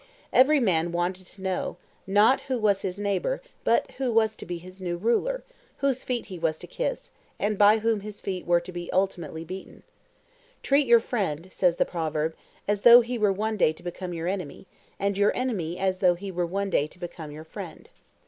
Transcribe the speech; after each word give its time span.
Every 0.33 0.59
man 0.59 0.91
wanted 0.91 1.27
to 1.27 1.43
know, 1.43 1.77
not 2.07 2.41
who 2.49 2.57
was 2.57 2.81
his 2.81 2.97
neighbour, 2.97 3.39
but 3.63 3.91
who 3.99 4.11
was 4.11 4.35
to 4.37 4.47
be 4.47 4.57
his 4.57 4.81
ruler; 4.81 5.43
whose 5.77 6.03
feet 6.03 6.25
he 6.25 6.39
was 6.39 6.57
to 6.57 6.65
kiss, 6.65 7.11
and 7.37 7.55
by 7.55 7.77
whom 7.77 7.99
his 7.99 8.19
feet 8.19 8.47
were 8.47 8.59
to 8.61 8.71
be 8.71 8.91
ultimately 8.91 9.43
beaten. 9.43 9.83
Treat 10.63 10.87
your 10.87 11.01
friend, 11.01 11.49
says 11.53 11.75
the 11.75 11.85
proverb, 11.85 12.33
as 12.67 12.81
though 12.81 13.01
he 13.01 13.19
were 13.19 13.31
one 13.31 13.57
day 13.57 13.73
to 13.73 13.83
become 13.83 14.11
your 14.11 14.27
enemy, 14.27 14.65
and 14.99 15.19
your 15.19 15.37
enemy 15.37 15.77
as 15.77 15.99
though 15.99 16.15
he 16.15 16.31
were 16.31 16.47
one 16.47 16.71
day 16.71 16.87
to 16.87 16.97
become 16.97 17.29
your 17.29 17.43
friend. 17.43 17.89